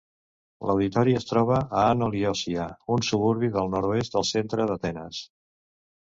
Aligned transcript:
L'auditori 0.67 1.11
es 1.17 1.25
troba 1.31 1.57
a 1.57 1.83
Ano 1.89 2.07
Liosia, 2.15 2.65
un 2.95 3.05
suburbi 3.09 3.51
al 3.65 3.69
nord-oest 3.75 4.17
del 4.17 4.25
centre 4.31 4.67
d'Atenes. 4.71 5.21